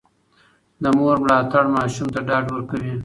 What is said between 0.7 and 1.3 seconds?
د مور